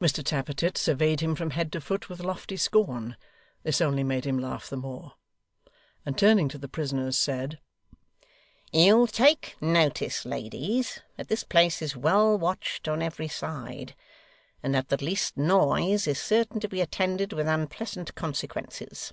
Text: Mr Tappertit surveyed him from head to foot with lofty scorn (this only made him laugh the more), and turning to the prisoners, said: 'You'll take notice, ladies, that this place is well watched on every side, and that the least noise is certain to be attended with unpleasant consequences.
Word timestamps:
Mr 0.00 0.22
Tappertit 0.24 0.78
surveyed 0.78 1.18
him 1.18 1.34
from 1.34 1.50
head 1.50 1.72
to 1.72 1.80
foot 1.80 2.08
with 2.08 2.20
lofty 2.22 2.56
scorn 2.56 3.16
(this 3.64 3.80
only 3.80 4.04
made 4.04 4.24
him 4.24 4.38
laugh 4.38 4.70
the 4.70 4.76
more), 4.76 5.14
and 6.04 6.16
turning 6.16 6.48
to 6.48 6.56
the 6.56 6.68
prisoners, 6.68 7.18
said: 7.18 7.58
'You'll 8.70 9.08
take 9.08 9.56
notice, 9.60 10.24
ladies, 10.24 11.00
that 11.16 11.26
this 11.26 11.42
place 11.42 11.82
is 11.82 11.96
well 11.96 12.38
watched 12.38 12.86
on 12.86 13.02
every 13.02 13.26
side, 13.26 13.96
and 14.62 14.72
that 14.72 14.88
the 14.88 15.02
least 15.04 15.36
noise 15.36 16.06
is 16.06 16.20
certain 16.22 16.60
to 16.60 16.68
be 16.68 16.80
attended 16.80 17.32
with 17.32 17.48
unpleasant 17.48 18.14
consequences. 18.14 19.12